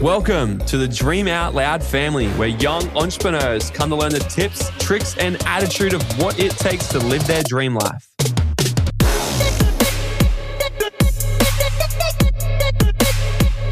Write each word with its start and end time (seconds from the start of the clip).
Welcome 0.00 0.60
to 0.60 0.78
the 0.78 0.88
Dream 0.88 1.28
Out 1.28 1.54
Loud 1.54 1.82
family, 1.82 2.28
where 2.30 2.48
young 2.48 2.88
entrepreneurs 2.96 3.68
come 3.68 3.90
to 3.90 3.96
learn 3.96 4.12
the 4.12 4.20
tips, 4.20 4.70
tricks, 4.78 5.14
and 5.18 5.36
attitude 5.44 5.92
of 5.92 6.00
what 6.18 6.40
it 6.40 6.52
takes 6.52 6.86
to 6.88 6.98
live 6.98 7.26
their 7.26 7.42
dream 7.42 7.74
life. 7.74 8.10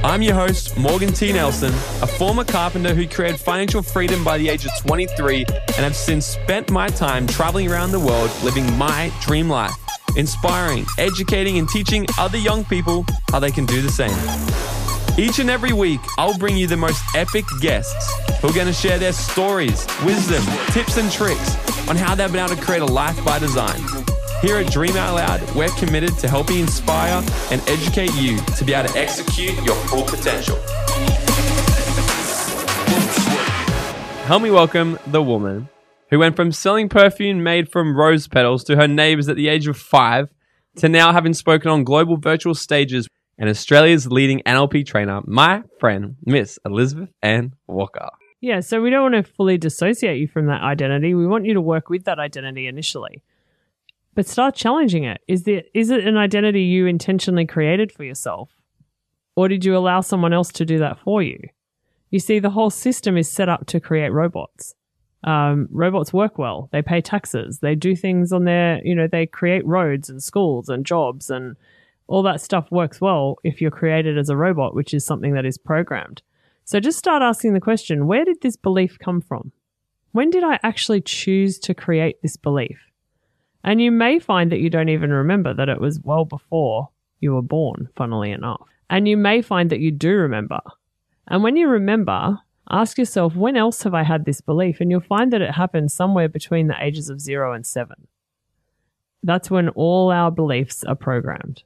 I'm 0.05 0.21
your 0.21 0.35
host, 0.35 0.77
Morgan 0.77 1.15
T. 1.15 1.33
Nelson, 1.33 1.73
a 2.03 2.07
former 2.07 2.45
carpenter 2.45 2.93
who 2.93 3.09
created 3.09 3.41
financial 3.41 3.81
freedom 3.81 4.23
by 4.23 4.37
the 4.37 4.51
age 4.51 4.67
of 4.67 4.73
23 4.81 5.47
and 5.49 5.77
have 5.77 5.97
since 5.97 6.27
spent 6.27 6.71
my 6.71 6.89
time 6.89 7.27
traveling 7.27 7.73
around 7.73 7.91
the 7.91 8.01
world 8.01 8.31
living 8.45 8.71
my 8.77 9.11
dream 9.23 9.49
life, 9.49 9.73
inspiring, 10.15 10.85
educating, 10.99 11.57
and 11.57 11.71
teaching 11.71 12.07
other 12.19 12.37
young 12.37 12.67
people 12.67 13.07
how 13.31 13.41
they 13.41 13.51
can 13.51 13.65
do 13.65 13.81
the 13.81 13.91
same. 13.91 14.58
Each 15.19 15.41
and 15.41 15.51
every 15.51 15.73
week, 15.73 15.99
I'll 16.17 16.39
bring 16.39 16.57
you 16.57 16.69
the 16.69 16.77
most 16.77 17.03
epic 17.17 17.45
guests 17.61 18.09
who 18.41 18.51
are 18.51 18.53
going 18.53 18.69
to 18.69 18.73
share 18.73 19.01
their 19.01 19.13
stories, 19.13 19.85
wisdom, 20.05 20.45
tips, 20.71 20.97
and 20.97 21.11
tricks 21.11 21.57
on 21.89 21.97
how 21.97 22.15
they've 22.15 22.31
been 22.31 22.45
able 22.45 22.55
to 22.55 22.63
create 22.63 22.83
a 22.83 22.87
life 22.87 23.25
by 23.25 23.41
design. 23.41 23.81
Here 24.41 24.59
at 24.59 24.71
Dream 24.71 24.97
Out 24.97 25.17
Loud, 25.17 25.57
we're 25.57 25.71
committed 25.71 26.17
to 26.19 26.29
helping 26.29 26.61
inspire 26.61 27.21
and 27.51 27.61
educate 27.69 28.15
you 28.15 28.39
to 28.57 28.65
be 28.65 28.73
able 28.73 28.91
to 28.91 28.97
execute 28.97 29.61
your 29.65 29.75
full 29.89 30.05
potential. 30.05 30.55
Help 34.27 34.41
me 34.41 34.53
welcome 34.53 35.01
the 35.09 35.21
woman 35.21 35.69
who 36.11 36.21
went 36.21 36.37
from 36.37 36.53
selling 36.53 36.89
perfume 36.89 37.43
made 37.43 37.73
from 37.73 37.97
rose 37.97 38.29
petals 38.29 38.63
to 38.63 38.77
her 38.77 38.87
neighbors 38.87 39.29
at 39.29 39.35
the 39.35 39.49
age 39.49 39.67
of 39.67 39.77
five 39.77 40.29
to 40.77 40.89
now 40.89 41.13
having 41.13 41.35
spoken 41.35 41.73
on 41.73 41.83
global 41.83 42.17
virtual 42.19 42.55
stages 42.55 43.09
and 43.39 43.49
Australia's 43.49 44.07
leading 44.07 44.41
NLP 44.47 44.87
trainer, 44.87 45.21
my 45.25 45.63
friend, 45.79 46.17
Miss 46.25 46.59
Elizabeth 46.65 47.11
Ann 47.23 47.55
Walker. 47.67 48.09
Yeah, 48.41 48.61
so 48.61 48.81
we 48.81 48.91
don't 48.91 49.13
want 49.13 49.27
to 49.27 49.33
fully 49.33 49.59
dissociate 49.59 50.21
you 50.21 50.29
from 50.29 50.47
that 50.47 50.63
identity. 50.63 51.15
We 51.15 51.27
want 51.27 51.45
you 51.45 51.55
to 51.55 51.61
work 51.61 51.89
with 51.89 52.05
that 52.05 52.19
identity 52.19 52.67
initially 52.67 53.23
but 54.19 54.27
start 54.27 54.57
challenging 54.57 55.05
it. 55.05 55.21
Is 55.29 55.47
it 55.47 55.71
is 55.75 55.91
it 55.91 56.05
an 56.05 56.17
identity 56.17 56.63
you 56.63 56.87
intentionally 56.87 57.47
created 57.47 57.93
for 57.93 58.03
yourself? 58.03 58.51
Or 59.37 59.47
did 59.47 59.65
you 59.65 59.77
allow 59.77 60.01
someone 60.01 60.33
else 60.33 60.51
to 60.55 60.65
do 60.65 60.81
that 60.81 60.99
for 60.99 61.23
you? 61.23 61.39
You 62.11 62.19
see, 62.19 62.41
the 62.41 62.51
whole 62.51 62.71
system 62.71 63.17
is 63.17 63.31
set 63.31 63.49
up 63.49 63.67
to 63.67 63.79
create 63.79 64.09
robots. 64.09 64.75
Um, 65.23 65.69
robots 65.71 66.13
work 66.13 66.37
well. 66.37 66.69
They 66.73 66.83
pay 66.83 67.01
taxes. 67.01 67.61
They 67.61 67.77
do 67.77 67.95
things 67.95 68.33
on 68.33 68.43
their, 68.43 68.85
you 68.85 68.93
know, 68.93 69.07
they 69.07 69.25
create 69.25 69.65
roads 69.65 70.11
and 70.11 70.21
schools 70.21 70.69
and 70.69 70.85
jobs 70.85 71.31
and 71.31 71.55
all 72.09 72.23
that 72.25 72.41
stuff 72.41 72.67
works 72.73 73.01
well 73.01 73.37
if 73.45 73.61
you're 73.61 73.71
created 73.71 74.19
as 74.19 74.31
a 74.31 74.37
robot, 74.37 74.75
which 74.75 74.93
is 74.93 75.05
something 75.05 75.35
that 75.35 75.47
is 75.47 75.59
programmed. 75.59 76.23
So 76.65 76.81
just 76.81 76.99
start 76.99 77.23
asking 77.23 77.55
the 77.55 77.61
question, 77.61 78.07
where 78.07 78.25
did 78.25 78.41
this 78.41 78.57
belief 78.57 78.99
come 78.99 79.21
from? 79.21 79.53
When 80.13 80.31
did 80.31 80.43
I 80.43 80.59
actually 80.63 81.03
choose 81.03 81.59
to 81.61 81.75
create 81.75 82.21
this 82.23 82.37
belief? 82.37 82.79
And 83.63 83.81
you 83.81 83.93
may 83.93 84.19
find 84.19 84.51
that 84.51 84.61
you 84.61 84.71
don't 84.71 84.89
even 84.89 85.11
remember 85.11 85.53
that 85.53 85.69
it 85.69 85.81
was 85.81 86.01
well 86.01 86.25
before 86.25 86.89
you 87.21 87.35
were 87.35 87.43
born, 87.43 87.89
funnily 87.95 88.31
enough. 88.31 88.67
And 88.89 89.07
you 89.07 89.17
may 89.17 89.43
find 89.43 89.69
that 89.71 89.81
you 89.81 89.91
do 89.91 90.11
remember. 90.11 90.61
And 91.27 91.43
when 91.43 91.57
you 91.57 91.69
remember, 91.69 92.39
ask 92.71 92.97
yourself, 92.97 93.37
when 93.37 93.57
else 93.57 93.83
have 93.83 93.93
I 93.93 94.03
had 94.03 94.25
this 94.25 94.41
belief? 94.41 94.81
And 94.81 94.91
you'll 94.91 95.01
find 95.01 95.31
that 95.33 95.43
it 95.43 95.53
happened 95.53 95.93
somewhere 95.93 96.29
between 96.29 96.69
the 96.69 96.83
ages 96.83 97.11
of 97.11 97.21
zero 97.21 97.53
and 97.53 97.67
seven. 97.67 98.07
That's 99.23 99.51
when 99.51 99.69
all 99.71 100.11
our 100.11 100.31
beliefs 100.31 100.85
are 100.85 100.95
programmed. 100.95 101.65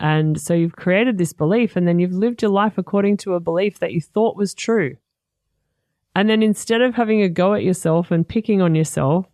And 0.00 0.40
so 0.40 0.54
you've 0.54 0.76
created 0.76 1.18
this 1.18 1.34
belief 1.34 1.76
and 1.76 1.86
then 1.86 1.98
you've 1.98 2.14
lived 2.14 2.40
your 2.40 2.50
life 2.50 2.78
according 2.78 3.18
to 3.18 3.34
a 3.34 3.40
belief 3.40 3.80
that 3.80 3.92
you 3.92 4.00
thought 4.00 4.34
was 4.34 4.54
true. 4.54 4.96
And 6.16 6.28
then 6.28 6.42
instead 6.42 6.80
of 6.80 6.94
having 6.94 7.20
a 7.20 7.28
go 7.28 7.52
at 7.52 7.62
yourself 7.62 8.10
and 8.10 8.26
picking 8.26 8.62
on 8.62 8.74
yourself 8.74 9.26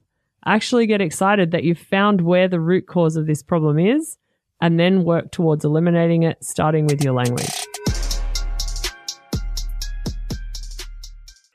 actually 0.45 0.89
get 0.89 1.01
excited 1.01 1.53
that 1.53 1.63
you've 1.63 1.79
found 1.79 2.21
where 2.21 2.49
the 2.49 2.59
root 2.59 2.89
cause 2.89 3.15
of 3.15 3.27
this 3.27 3.45
problem 3.45 3.79
is 3.79 4.19
and 4.61 4.79
then 4.79 5.05
work 5.05 5.31
towards 5.31 5.65
eliminating 5.65 6.25
it, 6.25 6.43
starting 6.43 6.87
with 6.87 7.03
your 7.03 7.15
language. 7.15 7.65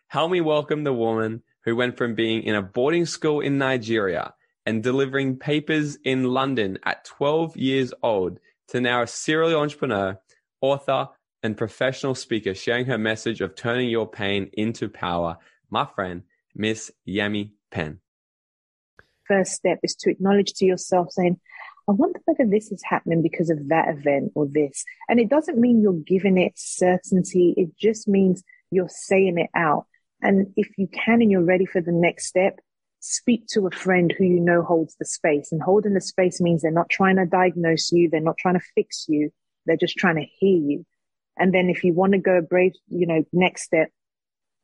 Help 0.08 0.32
me 0.32 0.40
welcome 0.40 0.86
the 0.86 0.94
woman 0.94 1.44
who 1.66 1.76
went 1.76 1.98
from 1.98 2.16
being 2.16 2.44
in 2.44 2.56
a 2.56 2.62
boarding 2.62 3.06
school 3.06 3.42
in 3.42 3.58
Nigeria 3.58 4.34
and 4.66 4.82
delivering 4.82 5.38
papers 5.38 5.98
in 6.06 6.24
London 6.24 6.78
at 6.86 7.04
12 7.04 7.58
years 7.58 7.94
old 8.04 8.40
to 8.72 8.82
now 8.82 9.04
a 9.04 9.08
serial 9.08 9.60
entrepreneur, 9.60 10.20
author, 10.60 11.08
and 11.44 11.56
professional 11.56 12.16
speaker 12.16 12.54
sharing 12.54 12.86
her 12.88 12.98
message 12.98 13.42
of 13.42 13.56
turning 13.56 13.90
your 13.90 14.08
pain 14.08 14.50
into 14.54 14.90
power. 14.90 15.38
My 15.70 15.86
friend, 15.86 16.24
Miss 16.56 16.92
Yemi 17.08 17.52
Penn 17.72 18.02
first 19.32 19.54
step 19.54 19.80
is 19.84 19.96
to 19.96 20.10
acknowledge 20.10 20.54
to 20.54 20.66
yourself 20.66 21.08
saying, 21.12 21.40
I 21.88 21.94
wonder 21.94 22.20
whether 22.26 22.50
this 22.50 22.72
is 22.72 22.82
happening 22.84 23.22
because 23.22 23.50
of 23.50 23.70
that 23.70 23.88
event 23.90 24.34
or 24.36 24.48
this. 24.48 24.84
And 25.08 25.20
it 25.20 25.30
doesn't 25.30 25.58
mean 25.58 25.82
you're 25.82 25.94
giving 25.94 26.38
it 26.38 26.54
certainty. 26.56 27.54
It 27.58 27.70
just 27.78 28.08
means 28.08 28.44
you're 28.72 28.90
saying 28.90 29.38
it 29.38 29.50
out. 29.56 29.86
And 30.22 30.54
if 30.56 30.68
you 30.78 30.88
can 30.88 31.22
and 31.22 31.32
you're 31.32 31.44
ready 31.44 31.66
for 31.66 31.82
the 31.82 31.92
next 31.92 32.28
step, 32.28 32.60
speak 33.02 33.46
to 33.48 33.68
a 33.68 33.72
friend 33.72 34.14
who 34.18 34.24
you 34.24 34.40
know 34.40 34.64
holds 34.64 34.96
the 34.98 35.06
space. 35.06 35.52
And 35.52 35.62
holding 35.62 35.94
the 35.94 36.02
space 36.02 36.40
means 36.40 36.62
they're 36.62 36.72
not 36.72 36.90
trying 36.90 37.18
to 37.18 37.26
diagnose 37.26 37.92
you. 37.92 38.10
They're 38.10 38.22
not 38.22 38.38
trying 38.38 38.56
to 38.56 38.66
fix 38.76 39.06
you. 39.10 39.32
They're 39.66 39.78
just 39.78 39.98
trying 39.98 40.16
to 40.16 40.26
hear 40.40 40.58
you. 40.58 40.86
And 41.38 41.54
then 41.54 41.70
if 41.70 41.84
you 41.84 41.94
want 41.94 42.14
to 42.14 42.20
go 42.20 42.38
a 42.38 42.42
brave, 42.42 42.74
you 42.88 43.08
know, 43.08 43.26
next 43.34 43.64
step, 43.64 43.90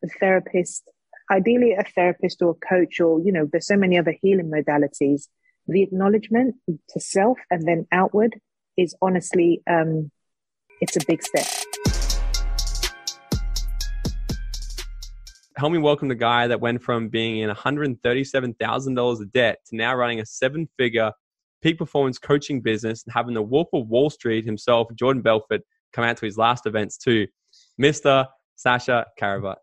the 0.01 0.09
therapist 0.19 0.89
ideally 1.31 1.73
a 1.73 1.83
therapist 1.83 2.41
or 2.41 2.51
a 2.51 2.67
coach 2.67 2.99
or, 2.99 3.19
you 3.19 3.31
know, 3.31 3.47
there's 3.51 3.67
so 3.67 3.75
many 3.77 3.97
other 3.97 4.15
healing 4.21 4.51
modalities. 4.51 5.27
The 5.67 5.83
acknowledgement 5.83 6.55
to 6.67 6.99
self 6.99 7.37
and 7.51 7.67
then 7.67 7.87
outward 7.91 8.39
is 8.77 8.95
honestly, 9.01 9.61
um, 9.69 10.11
it's 10.79 10.95
a 10.95 11.05
big 11.05 11.23
step. 11.23 11.66
Help 15.57 15.72
me 15.72 15.79
welcome 15.79 16.07
the 16.07 16.16
guy 16.16 16.45
that 16.47 16.62
went 16.62 16.81
from 16.84 17.09
being 17.09 17.40
in 17.40 17.50
$137,000 17.50 19.22
of 19.22 19.31
debt 19.31 19.57
to 19.66 19.75
now 19.75 19.95
running 19.95 20.19
a 20.19 20.25
seven 20.25 20.69
figure 20.78 21.12
peak 21.63 21.79
performance 21.79 22.19
coaching 22.19 22.62
business 22.62 23.03
and 23.03 23.13
having 23.13 23.34
the 23.34 23.41
Wolf 23.41 23.68
of 23.73 23.88
Wall 23.88 24.12
Street 24.12 24.45
himself, 24.45 24.88
Jordan 24.94 25.23
Belfort, 25.23 25.62
come 25.94 26.03
out 26.03 26.16
to 26.18 26.25
his 26.25 26.38
last 26.38 26.68
events 26.68 26.97
too. 26.97 27.25
Mr. 27.81 28.28
Sasha 28.56 29.06
Karavat 29.19 29.56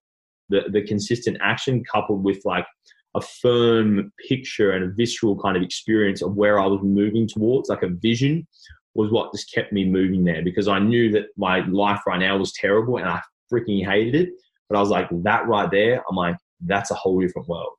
the, 0.49 0.63
the 0.73 0.83
consistent 0.83 1.39
action 1.41 1.83
coupled 1.85 2.25
with 2.25 2.41
like 2.45 2.67
a 3.15 3.21
firm 3.21 4.13
picture 4.29 4.73
and 4.73 4.85
a 4.85 4.95
visceral 4.95 5.39
kind 5.41 5.57
of 5.57 5.63
experience 5.63 6.23
of 6.23 6.35
where 6.35 6.59
I 6.59 6.67
was 6.67 6.81
moving 6.83 7.29
towards, 7.29 7.69
like 7.69 7.83
a 7.83 7.89
vision, 7.89 8.47
was 8.95 9.11
what 9.11 9.33
just 9.33 9.53
kept 9.53 9.73
me 9.73 9.85
moving 9.85 10.25
there 10.25 10.43
because 10.43 10.69
I 10.69 10.79
knew 10.79 11.11
that 11.13 11.27
my 11.37 11.65
life 11.67 12.01
right 12.07 12.19
now 12.19 12.37
was 12.37 12.53
terrible 12.53 12.99
and 12.99 13.09
I 13.09 13.21
freaking 13.53 13.85
hated 13.85 14.15
it. 14.15 14.31
But 14.69 14.77
I 14.77 14.81
was 14.81 14.91
like, 14.91 15.09
that 15.23 15.47
right 15.47 15.71
there, 15.71 16.03
I'm 16.09 16.17
like, 16.17 16.37
that's 16.65 16.91
a 16.91 16.95
whole 16.95 17.21
different 17.21 17.49
world, 17.49 17.73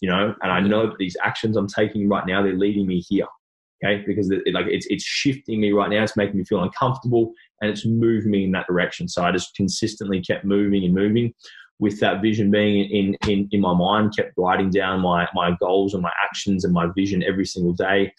you 0.00 0.08
know? 0.08 0.34
And 0.42 0.52
I 0.52 0.60
mm-hmm. 0.60 0.70
know 0.70 0.86
that 0.86 0.98
these 0.98 1.16
actions 1.22 1.56
I'm 1.56 1.68
taking 1.68 2.08
right 2.08 2.26
now, 2.26 2.42
they're 2.42 2.54
leading 2.54 2.86
me 2.86 3.00
here. 3.08 3.26
Okay. 3.82 4.04
Because 4.06 4.30
it, 4.30 4.42
like 4.52 4.66
it's, 4.68 4.86
it's 4.90 5.04
shifting 5.04 5.60
me 5.60 5.72
right 5.72 5.88
now. 5.90 6.02
It's 6.02 6.16
making 6.16 6.36
me 6.36 6.44
feel 6.44 6.62
uncomfortable 6.62 7.32
and 7.60 7.70
it's 7.70 7.86
moving 7.86 8.30
me 8.30 8.44
in 8.44 8.52
that 8.52 8.66
direction. 8.66 9.08
So 9.08 9.24
I 9.24 9.32
just 9.32 9.54
consistently 9.54 10.20
kept 10.20 10.44
moving 10.44 10.84
and 10.84 10.94
moving 10.94 11.32
with 11.78 11.98
that 12.00 12.20
vision 12.20 12.50
being 12.50 12.90
in, 12.90 13.16
in, 13.28 13.48
in 13.52 13.60
my 13.60 13.72
mind, 13.72 14.14
kept 14.14 14.32
writing 14.36 14.68
down 14.70 15.00
my, 15.00 15.26
my 15.34 15.56
goals 15.60 15.94
and 15.94 16.02
my 16.02 16.12
actions 16.22 16.64
and 16.64 16.74
my 16.74 16.88
vision 16.94 17.22
every 17.22 17.46
single 17.46 17.72
day, 17.72 18.12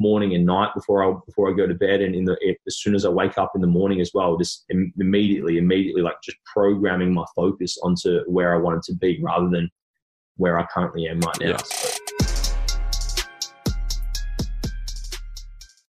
morning 0.00 0.34
and 0.34 0.46
night 0.46 0.70
before 0.74 1.04
I, 1.04 1.14
before 1.26 1.50
I 1.50 1.54
go 1.54 1.66
to 1.66 1.74
bed. 1.74 2.00
And 2.00 2.14
in 2.14 2.24
the, 2.24 2.36
as 2.66 2.78
soon 2.78 2.94
as 2.94 3.04
I 3.04 3.10
wake 3.10 3.36
up 3.38 3.52
in 3.54 3.60
the 3.60 3.66
morning 3.66 4.00
as 4.00 4.10
well, 4.14 4.36
just 4.36 4.64
immediately, 4.98 5.58
immediately, 5.58 6.00
like 6.02 6.16
just 6.24 6.38
programming 6.44 7.12
my 7.12 7.24
focus 7.36 7.78
onto 7.82 8.22
where 8.26 8.54
I 8.54 8.58
wanted 8.58 8.82
to 8.84 8.94
be 8.94 9.20
rather 9.22 9.48
than 9.50 9.70
where 10.36 10.58
I 10.58 10.66
currently 10.72 11.06
am 11.06 11.20
right 11.20 11.40
now. 11.40 11.48
Yeah. 11.50 11.56
So. 11.58 11.98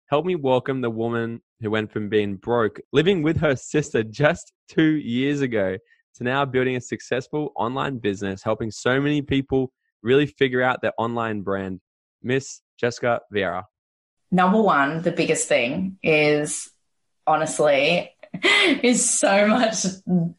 Help 0.09 0.25
me 0.25 0.33
welcome 0.33 0.81
the 0.81 0.89
woman 0.89 1.39
who 1.61 1.69
went 1.69 1.91
from 1.91 2.09
being 2.09 2.35
broke, 2.35 2.79
living 2.91 3.21
with 3.21 3.37
her 3.37 3.55
sister 3.55 4.01
just 4.01 4.51
two 4.67 4.95
years 4.95 5.41
ago, 5.41 5.77
to 6.15 6.23
now 6.23 6.43
building 6.45 6.75
a 6.75 6.81
successful 6.81 7.51
online 7.55 7.99
business, 7.99 8.41
helping 8.41 8.71
so 8.71 8.99
many 8.99 9.21
people 9.21 9.71
really 10.01 10.25
figure 10.25 10.63
out 10.63 10.81
their 10.81 10.93
online 10.97 11.41
brand. 11.41 11.79
Miss 12.23 12.61
Jessica 12.79 13.19
Vieira. 13.31 13.63
Number 14.31 14.61
one, 14.61 15.01
the 15.01 15.11
biggest 15.11 15.47
thing 15.47 15.97
is 16.03 16.69
honestly 17.25 18.11
is 18.43 19.09
so 19.09 19.47
much 19.47 19.85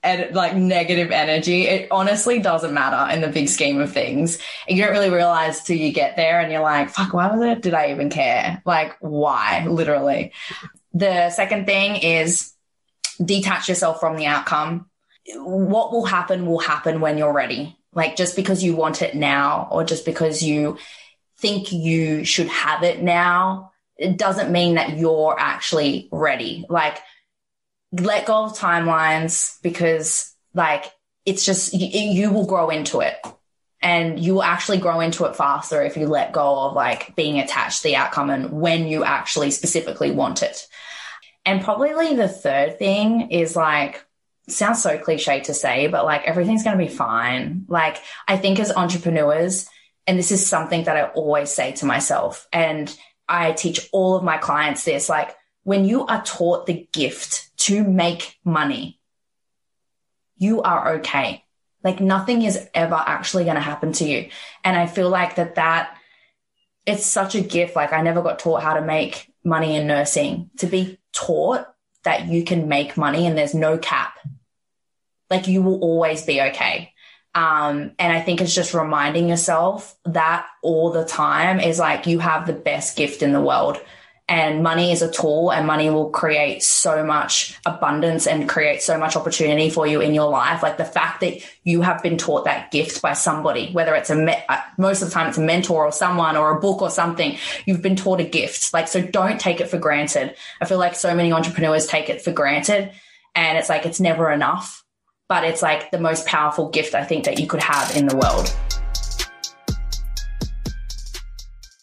ed- 0.03 0.35
like 0.35 0.55
negative 0.55 1.11
energy. 1.11 1.67
It 1.67 1.89
honestly 1.91 2.39
doesn't 2.39 2.73
matter 2.73 3.13
in 3.13 3.21
the 3.21 3.29
big 3.29 3.49
scheme 3.49 3.81
of 3.81 3.93
things. 3.93 4.39
You 4.69 4.83
don't 4.83 4.93
really 4.93 5.11
realize 5.11 5.63
till 5.63 5.77
you 5.77 5.93
get 5.93 6.17
there 6.17 6.41
and 6.41 6.53
you're 6.53 6.63
like, 6.63 6.91
fuck, 6.91 7.13
why 7.13 7.35
was 7.35 7.43
it? 7.43 7.63
Did 7.63 7.75
I 7.75 7.91
even 7.91 8.11
care? 8.11 8.63
Like, 8.65 8.97
why? 9.01 9.67
Literally. 9.67 10.33
The 10.93 11.31
second 11.31 11.67
thing 11.67 11.97
is 11.97 12.53
detach 13.23 13.69
yourself 13.69 14.01
from 14.01 14.17
the 14.17 14.27
outcome 14.27 14.91
what 15.37 15.93
will 15.93 16.05
happen 16.05 16.47
will 16.47 16.59
happen 16.59 17.01
when 17.01 17.19
you're 17.19 17.33
ready. 17.33 17.77
Like 17.93 18.17
just 18.17 18.37
because 18.37 18.63
you 18.63 18.77
want 18.77 19.03
it 19.03 19.15
now 19.15 19.69
or 19.71 19.85
just 19.85 20.05
because 20.05 20.43
you 20.43 20.79
think 21.39 21.73
you 21.73 22.25
should 22.25 22.49
have 22.49 22.83
it 22.83 23.03
now, 23.03 23.70
it 24.01 24.17
doesn't 24.17 24.51
mean 24.51 24.75
that 24.75 24.97
you're 24.97 25.37
actually 25.39 26.09
ready. 26.11 26.65
Like 26.69 26.99
let 27.93 28.27
go 28.27 28.45
of 28.45 28.59
timelines 28.59 29.61
because 29.63 30.35
like 30.55 30.87
it's 31.27 31.45
just 31.45 31.75
you, 31.75 31.87
you 31.87 32.33
will 32.33 32.47
grow 32.47 32.71
into 32.71 33.01
it 33.01 33.17
and 33.83 34.19
you 34.19 34.35
will 34.35 34.43
actually 34.43 34.79
grow 34.79 35.01
into 35.01 35.25
it 35.27 35.37
faster 35.37 35.83
if 35.83 35.97
you 35.97 36.07
let 36.07 36.33
go 36.33 36.61
of 36.61 36.75
like 36.75 37.15
being 37.15 37.39
attached 37.39 37.83
to 37.83 37.89
the 37.89 37.97
outcome 37.97 38.31
and 38.31 38.51
when 38.51 38.87
you 38.87 39.05
actually 39.05 39.51
specifically 39.51 40.11
want 40.11 40.43
it. 40.43 40.67
And 41.45 41.63
probably 41.63 42.15
the 42.15 42.29
third 42.29 42.79
thing 42.79 43.31
is 43.31 43.55
like 43.55 44.05
sounds 44.49 44.83
so 44.83 44.99
cliche 44.99 45.41
to 45.41 45.55
say, 45.55 45.87
but 45.89 46.05
like 46.05 46.25
everything's 46.25 46.65
going 46.65 46.79
to 46.79 46.85
be 46.85 46.93
fine. 46.93 47.65
Like 47.69 47.99
I 48.27 48.37
think 48.37 48.59
as 48.61 48.73
entrepreneurs, 48.73 49.69
and 50.07 50.19
this 50.19 50.33
is 50.33 50.47
something 50.47 50.85
that 50.85 50.97
I 50.97 51.05
always 51.11 51.51
say 51.51 51.73
to 51.73 51.87
myself, 51.87 52.49
and 52.53 52.95
I 53.31 53.53
teach 53.53 53.89
all 53.93 54.17
of 54.17 54.25
my 54.25 54.39
clients 54.39 54.85
this 54.85 55.09
like 55.09 55.37
when 55.63 55.85
you 55.85 56.07
are 56.07 56.23
taught 56.25 56.67
the 56.67 56.89
gift 56.93 57.57
to 57.59 57.85
make 57.85 58.39
money, 58.45 58.99
you 60.37 60.63
are 60.63 60.95
okay. 60.95 61.45
Like 61.85 62.01
nothing 62.01 62.43
is 62.43 62.69
ever 62.75 62.95
actually 62.95 63.45
going 63.45 63.57
to 63.57 63.63
happen 63.63 63.93
to 63.95 64.05
you. 64.05 64.31
And 64.65 64.77
I 64.77 64.87
feel 64.87 65.09
like 65.09 65.37
that 65.37 65.55
that 65.55 65.97
it's 66.87 67.07
such 67.07 67.35
a 67.35 67.41
gift. 67.41 67.77
Like 67.77 67.93
I 67.93 68.03
never 68.03 68.23
got 68.23 68.39
taught 68.39 68.63
how 68.63 68.75
to 68.75 68.83
make 68.83 69.33
money 69.45 69.77
in 69.77 69.87
nursing 69.87 70.51
to 70.59 70.67
be 70.67 70.99
taught 71.13 71.67
that 72.05 72.29
you 72.29 72.45
can 72.45 72.69
make 72.69 72.97
money 72.97 73.27
and 73.27 73.37
there's 73.37 73.55
no 73.55 73.79
cap. 73.79 74.15
Like 75.29 75.47
you 75.47 75.63
will 75.63 75.81
always 75.81 76.25
be 76.25 76.41
okay. 76.41 76.90
Um, 77.35 77.93
and 77.99 78.13
I 78.13 78.21
think 78.21 78.41
it's 78.41 78.55
just 78.55 78.75
reminding 78.75 79.29
yourself 79.29 79.97
that 80.05 80.47
all 80.63 80.91
the 80.91 81.05
time 81.05 81.61
is 81.61 81.79
like 81.79 82.07
you 82.07 82.19
have 82.19 82.47
the 82.47 82.53
best 82.53 82.97
gift 82.97 83.23
in 83.23 83.33
the 83.33 83.41
world. 83.41 83.81
And 84.29 84.63
money 84.63 84.93
is 84.93 85.03
a 85.03 85.11
tool 85.11 85.51
and 85.51 85.67
money 85.67 85.91
will 85.91 86.11
create 86.11 86.63
so 86.63 87.05
much 87.05 87.59
abundance 87.67 88.29
and 88.29 88.49
create 88.49 88.81
so 88.81 88.97
much 88.97 89.17
opportunity 89.17 89.71
for 89.71 89.89
you 89.89 90.01
in 90.01 90.15
your 90.15 90.31
life. 90.31 90.63
Like 90.63 90.77
the 90.77 90.85
fact 90.85 91.21
that 91.23 91.41
you 91.65 91.83
have 91.83 92.01
been 92.01 92.17
taught 92.17 92.45
that 92.45 92.71
gift 92.71 93.03
by 93.03 93.15
somebody 93.15 93.73
whether 93.73 93.93
it's 93.97 94.09
a 94.09 94.15
me- 94.15 94.45
uh, 94.49 94.61
most 94.79 95.03
of 95.03 95.09
the 95.09 95.15
time 95.15 95.29
it's 95.29 95.39
a 95.39 95.41
mentor 95.41 95.85
or 95.85 95.91
someone 95.91 96.37
or 96.37 96.57
a 96.57 96.61
book 96.61 96.81
or 96.81 96.91
something 96.91 97.39
you've 97.67 97.83
been 97.83 97.97
taught 97.97 98.21
a 98.21 98.25
gift. 98.25 98.73
Like 98.73 98.87
so 98.87 99.03
don't 99.03 99.41
take 99.41 99.61
it 99.61 99.69
for 99.69 99.79
granted. 99.79 100.37
I 100.61 100.65
feel 100.65 100.79
like 100.79 100.95
so 100.95 101.13
many 101.13 101.33
entrepreneurs 101.33 101.89
take 101.89 102.09
it 102.09 102.23
for 102.23 102.31
granted 102.31 102.93
and 103.35 103.59
it's 103.59 103.69
like 103.69 103.85
it's 103.85 104.01
never 104.01 104.31
enough 104.31 104.80
but 105.31 105.45
it's 105.45 105.63
like 105.63 105.91
the 105.91 105.99
most 105.99 106.27
powerful 106.27 106.69
gift 106.69 106.95
i 106.95 107.03
think 107.03 107.25
that 107.25 107.41
you 107.41 107.47
could 107.47 107.63
have 107.63 107.97
in 107.97 108.07
the 108.07 108.17
world 108.17 108.55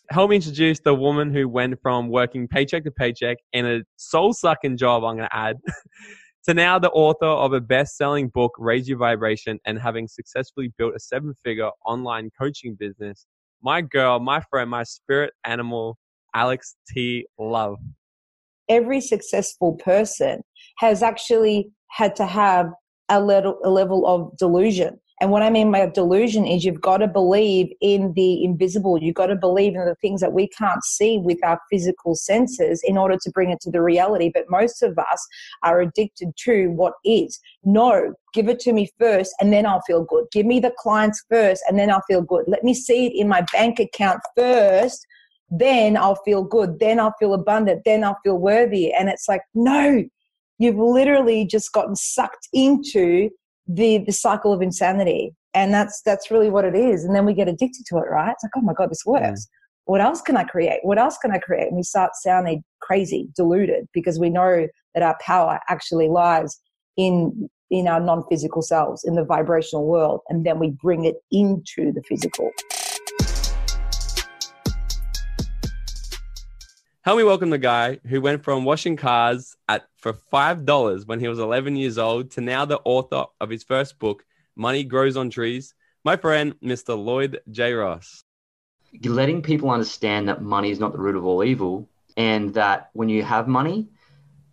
help 0.09 0.29
me 0.29 0.35
introduce 0.38 0.79
the 0.79 0.94
woman 0.94 1.33
who 1.33 1.47
went 1.47 1.79
from 1.81 2.09
working 2.09 2.47
paycheck 2.47 2.83
to 2.83 2.91
paycheck 2.91 3.38
in 3.53 3.65
a 3.65 3.81
soul 3.97 4.33
sucking 4.33 4.77
job, 4.77 5.03
I'm 5.03 5.17
going 5.17 5.29
to 5.29 5.35
add, 5.35 5.57
to 6.47 6.53
now 6.53 6.79
the 6.79 6.89
author 6.91 7.25
of 7.25 7.53
a 7.53 7.59
best 7.59 7.97
selling 7.97 8.29
book, 8.29 8.53
Raise 8.57 8.88
Your 8.88 8.97
Vibration, 8.97 9.59
and 9.65 9.77
having 9.77 10.07
successfully 10.07 10.73
built 10.77 10.95
a 10.95 10.99
seven 10.99 11.33
figure 11.44 11.69
online 11.85 12.29
coaching 12.39 12.75
business. 12.79 13.25
My 13.61 13.81
girl, 13.81 14.19
my 14.19 14.41
friend, 14.49 14.69
my 14.69 14.83
spirit 14.83 15.33
animal, 15.44 15.97
Alex 16.33 16.75
T. 16.89 17.25
Love. 17.38 17.77
Every 18.69 19.01
successful 19.01 19.73
person 19.75 20.41
has 20.77 21.03
actually 21.03 21.69
had 21.89 22.15
to 22.17 22.25
have 22.25 22.71
a, 23.09 23.21
little, 23.21 23.59
a 23.63 23.69
level 23.69 24.06
of 24.07 24.38
delusion 24.38 25.00
and 25.19 25.31
what 25.31 25.42
I 25.42 25.50
mean 25.50 25.71
by 25.71 25.88
delusion 25.88 26.45
is 26.45 26.63
you've 26.63 26.81
got 26.81 26.98
to 26.98 27.07
believe 27.07 27.74
in 27.81 28.13
the 28.13 28.44
invisible. 28.44 29.01
You've 29.01 29.15
got 29.15 29.27
to 29.27 29.36
believe 29.36 29.74
in 29.74 29.83
the 29.83 29.95
things 29.95 30.21
that 30.21 30.33
we 30.33 30.48
can't 30.48 30.83
see 30.83 31.18
with 31.18 31.44
our 31.44 31.59
physical 31.71 32.13
senses 32.13 32.83
in 32.83 33.00
order 33.00 33.18
to 33.24 33.31
bring 33.31 33.50
it 33.50 33.59
to 33.62 33.71
the 33.71 33.81
reality. 33.81 34.30
But 34.31 34.45
most 34.50 34.83
of 34.83 34.98
us 35.00 35.27
are 35.63 35.81
addicted 35.81 36.33
to 36.45 36.68
what 36.68 36.94
is. 37.04 37.39
No, 37.63 38.13
give 38.33 38.48
it 38.48 38.59
to 38.62 38.74
me 38.74 38.92
first 39.00 39.33
and 39.39 39.51
then 39.51 39.65
I'll 39.65 39.81
feel 39.88 40.04
good. 40.04 40.25
Give 40.31 40.45
me 40.45 40.59
the 40.59 40.74
clients 40.77 41.24
first 41.31 41.63
and 41.68 41.80
then 41.80 41.89
I'll 41.89 42.04
feel 42.07 42.21
good. 42.21 42.45
Let 42.48 42.63
me 42.63 42.75
see 42.75 43.07
it 43.07 43.13
in 43.19 43.27
my 43.27 43.44
bank 43.51 43.80
account 43.80 44.21
first. 44.36 45.04
Then 45.50 45.98
I'll 45.98 46.21
feel 46.25 46.44
good. 46.44 46.77
Then 46.77 47.00
I'll 47.00 47.15
feel 47.18 47.33
abundant. 47.33 47.81
Then 47.86 48.04
I'll 48.04 48.19
feel 48.24 48.38
worthy. 48.38 48.94
And 48.94 49.09
it's 49.09 49.27
like, 49.27 49.42
no, 49.56 50.04
you've 50.57 50.77
literally 50.77 51.45
just 51.45 51.71
gotten 51.74 51.95
sucked 51.95 52.48
into 52.54 53.30
the 53.68 54.00
the 54.00 54.12
cycle 54.12 54.54
of 54.54 54.62
insanity. 54.62 55.36
And 55.54 55.74
that's 55.74 56.01
that's 56.06 56.31
really 56.31 56.50
what 56.50 56.65
it 56.65 56.75
is. 56.75 57.04
And 57.04 57.15
then 57.15 57.25
we 57.25 57.33
get 57.33 57.48
addicted 57.48 57.86
to 57.88 57.98
it 57.98 58.09
right? 58.09 58.31
It's 58.31 58.44
like 58.44 58.51
oh 58.56 58.62
my 58.62 58.74
god 58.74 58.89
this 58.89 59.06
works. 59.06 59.45
Mm. 59.45 59.48
what 59.86 60.01
else 60.01 60.21
can 60.21 60.38
i 60.38 60.44
create? 60.44 60.80
What 60.83 60.98
else 60.98 61.18
can 61.18 61.31
i 61.31 61.38
create? 61.38 61.68
And 61.68 61.77
we 61.77 61.83
start 61.83 62.12
sounding 62.15 62.63
crazy 62.81 63.30
deluded 63.36 63.88
because 63.94 64.19
we 64.19 64.30
know 64.30 64.68
that 64.94 65.04
our 65.04 65.18
power 65.21 65.59
actually 65.69 66.09
lies 66.09 66.59
in 66.98 67.50
in 67.69 67.88
our 67.88 68.00
non-physical 68.00 68.62
selves 68.62 69.04
in 69.04 69.15
the 69.15 69.25
vibrational 69.25 69.86
world. 69.86 70.21
And 70.30 70.45
then 70.45 70.57
we 70.57 70.69
bring 70.81 71.04
it 71.04 71.18
into 71.31 71.92
the 71.92 72.01
physical 72.07 72.50
Help 77.07 77.19
me 77.19 77.24
welcome 77.24 77.51
the 77.51 77.57
guy 77.57 77.98
who 78.09 78.19
went 78.19 78.44
from 78.44 78.65
washing 78.65 78.98
cars 78.98 79.56
at 79.69 79.88
for 79.95 80.12
five 80.12 80.65
dollars 80.65 81.06
when 81.06 81.21
he 81.21 81.30
was 81.30 81.39
11 81.39 81.77
years 81.77 81.98
old 81.98 82.31
to 82.31 82.42
now 82.42 82.65
the 82.65 82.81
author 82.83 83.24
of 83.39 83.50
his 83.50 83.63
first 83.63 83.98
book, 83.98 84.25
Money 84.57 84.83
Grows 84.83 85.15
on 85.15 85.30
Trees. 85.30 85.74
My 86.04 86.18
friend, 86.18 86.54
Mr. 86.62 87.01
Lloyd 87.01 87.39
J. 87.50 87.71
Ross. 87.71 88.25
Letting 89.06 89.42
people 89.42 89.69
understand 89.69 90.27
that 90.27 90.42
money 90.42 90.69
is 90.69 90.81
not 90.81 90.92
the 90.92 90.98
root 90.98 91.15
of 91.15 91.25
all 91.25 91.45
evil, 91.45 91.88
and 92.18 92.54
that 92.56 92.89
when 92.92 93.07
you 93.07 93.24
have 93.24 93.48
money, 93.48 93.88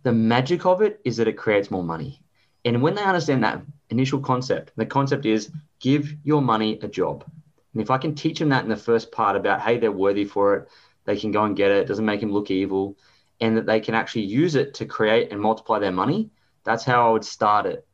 the 0.03 0.13
magic 0.13 0.65
of 0.65 0.81
it 0.81 1.01
is 1.03 1.17
that 1.17 1.27
it 1.27 1.33
creates 1.33 1.69
more 1.69 1.83
money. 1.83 2.21
And 2.63 2.81
when 2.81 2.95
they 2.95 3.03
understand 3.03 3.43
that 3.43 3.63
initial 3.89 4.21
concept, 4.21 4.71
the 4.77 4.85
concept 4.85 5.25
is 5.25 5.51
give 5.81 6.15
your 6.23 6.41
money 6.41 6.79
a 6.81 6.87
job. 6.87 7.25
And 7.73 7.81
if 7.81 7.91
I 7.91 7.97
can 7.97 8.15
teach 8.15 8.39
them 8.39 8.47
that 8.49 8.63
in 8.63 8.69
the 8.69 8.77
first 8.77 9.11
part 9.11 9.35
about, 9.35 9.59
hey, 9.59 9.77
they're 9.77 9.91
worthy 9.91 10.23
for 10.23 10.55
it, 10.55 10.69
they 11.05 11.17
can 11.17 11.31
go 11.31 11.43
and 11.43 11.55
get 11.55 11.71
it. 11.71 11.77
It 11.77 11.87
doesn't 11.87 12.05
make 12.05 12.19
them 12.19 12.31
look 12.31 12.51
evil, 12.51 12.97
and 13.39 13.57
that 13.57 13.65
they 13.65 13.79
can 13.79 13.95
actually 13.95 14.23
use 14.23 14.55
it 14.55 14.73
to 14.75 14.85
create 14.85 15.31
and 15.31 15.39
multiply 15.39 15.79
their 15.79 15.91
money. 15.91 16.29
That's 16.63 16.83
how 16.83 17.07
I 17.07 17.11
would 17.11 17.25
start 17.25 17.65
it. 17.65 17.87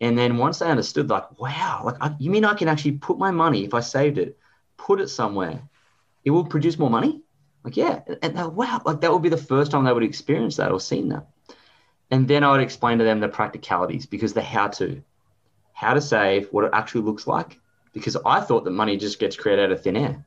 And 0.00 0.18
then 0.18 0.36
once 0.36 0.58
they 0.58 0.66
understood, 0.66 1.08
like, 1.08 1.38
wow, 1.40 1.82
like 1.84 1.96
I, 2.00 2.14
you 2.18 2.30
mean 2.30 2.44
I 2.44 2.54
can 2.54 2.68
actually 2.68 2.92
put 2.92 3.18
my 3.18 3.30
money 3.30 3.64
if 3.64 3.72
I 3.72 3.80
saved 3.80 4.18
it, 4.18 4.38
put 4.76 5.00
it 5.00 5.08
somewhere, 5.08 5.62
it 6.24 6.30
will 6.30 6.44
produce 6.44 6.78
more 6.78 6.90
money. 6.90 7.22
Like, 7.64 7.76
yeah, 7.76 8.02
and 8.22 8.36
they, 8.36 8.42
wow, 8.42 8.82
like 8.84 9.00
that 9.00 9.12
would 9.12 9.22
be 9.22 9.28
the 9.28 9.36
first 9.36 9.70
time 9.70 9.84
they 9.84 9.92
would 9.92 10.02
experience 10.02 10.56
that 10.56 10.70
or 10.70 10.80
seen 10.80 11.08
that. 11.08 11.26
And 12.10 12.28
then 12.28 12.44
I 12.44 12.50
would 12.52 12.60
explain 12.60 12.98
to 12.98 13.04
them 13.04 13.20
the 13.20 13.28
practicalities 13.28 14.06
because 14.06 14.32
the 14.32 14.42
how 14.42 14.68
to, 14.68 15.02
how 15.72 15.94
to 15.94 16.00
save, 16.00 16.48
what 16.52 16.64
it 16.64 16.70
actually 16.72 17.02
looks 17.02 17.26
like. 17.26 17.58
Because 17.92 18.16
I 18.24 18.40
thought 18.40 18.64
that 18.64 18.70
money 18.70 18.96
just 18.96 19.18
gets 19.18 19.36
created 19.36 19.64
out 19.64 19.72
of 19.72 19.82
thin 19.82 19.96
air. 19.96 20.24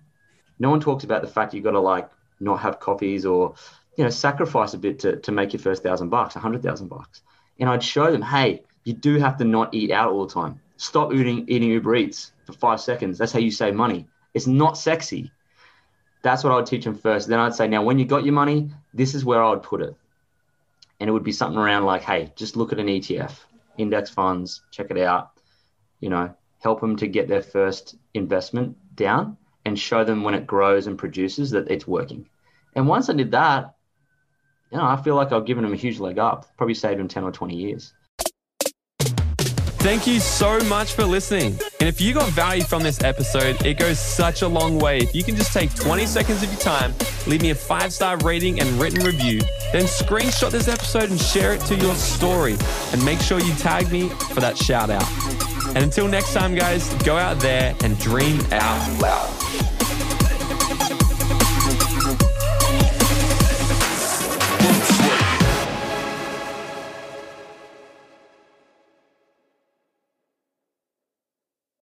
No 0.58 0.70
one 0.70 0.80
talks 0.82 1.04
about 1.04 1.22
the 1.22 1.28
fact 1.28 1.54
you've 1.54 1.64
got 1.64 1.72
to 1.72 1.80
like 1.80 2.10
not 2.40 2.60
have 2.60 2.80
coffees 2.80 3.26
or 3.26 3.56
you 3.98 4.04
know 4.04 4.10
sacrifice 4.10 4.74
a 4.74 4.78
bit 4.78 5.00
to, 5.00 5.18
to 5.18 5.32
make 5.32 5.54
your 5.54 5.60
first 5.60 5.84
thousand 5.84 6.10
bucks 6.10 6.36
a 6.36 6.40
hundred 6.40 6.64
thousand 6.64 6.88
bucks. 6.88 7.22
And 7.60 7.70
i'd 7.70 7.84
show 7.84 8.12
them 8.12 8.22
hey 8.22 8.64
you 8.84 8.94
do 8.94 9.20
have 9.20 9.38
to 9.38 9.44
not 9.44 9.74
eat 9.74 9.92
out 9.92 10.12
all 10.12 10.26
the 10.26 10.34
time. 10.34 10.60
Stop 10.78 11.14
eating 11.14 11.46
eating 11.48 11.70
uber 11.70 11.96
eats 11.96 12.32
for 12.46 12.54
five 12.54 12.80
seconds. 12.80 13.18
That's 13.18 13.32
how 13.32 13.40
you 13.40 13.52
save 13.52 13.76
money. 13.76 14.08
It's 14.34 14.48
not 14.48 14.78
sexy. 14.78 15.32
That's 16.22 16.44
what 16.44 16.52
i 16.52 16.56
would 16.56 16.66
teach 16.66 16.86
them 16.86 16.96
first. 16.96 17.28
Then 17.28 17.40
i'd 17.40 17.56
say 17.56 17.68
now 17.68 17.84
when 17.84 18.00
you 18.00 18.06
got 18.06 18.26
your 18.26 18.34
money 18.34 18.72
this 18.94 19.14
is 19.16 19.24
where 19.26 19.44
i 19.44 19.50
would 19.50 19.64
put 19.64 19.82
it. 19.82 19.96
And 21.00 21.10
it 21.10 21.14
would 21.14 21.24
be 21.24 21.32
something 21.32 21.60
around 21.60 21.86
like 21.86 22.04
hey 22.04 22.32
just 22.36 22.56
look 22.56 22.74
at 22.74 22.80
an 22.80 22.88
etf 22.88 23.34
index 23.78 24.10
funds 24.10 24.62
check 24.72 24.92
it 24.92 24.98
out 24.98 25.32
you 26.02 26.10
know 26.10 26.34
help 26.60 26.82
them 26.82 26.98
to 26.98 27.08
get 27.08 27.30
their 27.30 27.42
first 27.42 27.96
investment 28.14 28.76
down 28.96 29.38
and 29.66 29.78
show 29.78 30.04
them 30.04 30.24
when 30.24 30.34
it 30.34 30.48
grows 30.48 30.88
and 30.88 30.98
produces 30.98 31.52
that 31.52 31.70
it's 31.70 31.88
working. 31.88 32.28
And 32.76 32.88
once 32.88 33.10
I 33.10 33.14
did 33.14 33.32
that, 33.32 33.76
you 34.72 34.78
know, 34.78 34.86
I 34.86 35.02
feel 35.02 35.16
like 35.16 35.32
I've 35.32 35.46
given 35.46 35.64
them 35.64 35.74
a 35.74 35.78
huge 35.78 36.00
leg 36.00 36.20
up. 36.20 36.46
Probably 36.58 36.76
saved 36.76 37.00
them 37.00 37.08
10 37.08 37.24
or 37.24 37.32
20 37.32 37.56
years. 37.56 37.94
Thank 39.80 40.06
you 40.06 40.20
so 40.20 40.60
much 40.66 40.92
for 40.92 41.06
listening. 41.06 41.58
And 41.80 41.88
if 41.88 42.02
you 42.02 42.14
got 42.14 42.30
value 42.32 42.64
from 42.64 42.84
this 42.84 43.02
episode, 43.02 43.66
it 43.66 43.80
goes 43.80 43.98
such 43.98 44.42
a 44.42 44.48
long 44.48 44.78
way. 44.78 44.98
If 44.98 45.16
you 45.16 45.24
can 45.24 45.38
just 45.38 45.54
take 45.54 45.74
20 45.74 46.06
seconds 46.06 46.44
of 46.44 46.52
your 46.52 46.60
time, 46.60 46.94
leave 47.28 47.42
me 47.42 47.52
a 47.52 47.56
five 47.56 47.94
star 47.94 48.18
rating 48.18 48.60
and 48.60 48.70
written 48.80 49.06
review, 49.06 49.40
then 49.72 49.86
screenshot 49.86 50.52
this 50.52 50.68
episode 50.68 51.10
and 51.12 51.20
share 51.20 51.54
it 51.54 51.62
to 51.62 51.76
your 51.76 51.96
story. 51.96 52.58
And 52.92 53.04
make 53.06 53.22
sure 53.22 53.40
you 53.40 53.54
tag 53.56 53.90
me 53.90 54.10
for 54.10 54.42
that 54.42 54.58
shout 54.58 54.90
out. 54.90 55.08
And 55.70 55.78
until 55.78 56.10
next 56.10 56.34
time, 56.34 56.56
guys, 56.56 56.94
go 57.06 57.16
out 57.16 57.40
there 57.40 57.74
and 57.82 57.98
dream 58.00 58.42
out 58.52 59.02
loud. 59.02 59.39